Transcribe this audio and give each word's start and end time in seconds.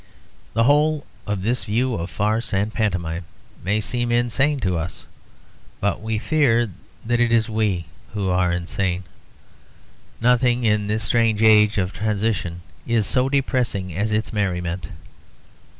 The 0.55 0.63
whole 0.63 1.05
of 1.27 1.43
this 1.43 1.63
view 1.65 1.93
of 1.93 2.09
farce 2.09 2.55
and 2.55 2.73
pantomime 2.73 3.25
may 3.63 3.79
seem 3.79 4.11
insane 4.11 4.59
to 4.61 4.75
us; 4.75 5.05
but 5.79 6.01
we 6.01 6.17
fear 6.17 6.71
that 7.05 7.19
it 7.19 7.31
is 7.31 7.47
we 7.51 7.85
who 8.15 8.27
are 8.27 8.51
insane. 8.51 9.03
Nothing 10.19 10.63
in 10.63 10.87
this 10.87 11.03
strange 11.03 11.43
age 11.43 11.77
of 11.77 11.93
transition 11.93 12.61
is 12.87 13.05
so 13.05 13.29
depressing 13.29 13.95
as 13.95 14.11
its 14.11 14.33
merriment. 14.33 14.87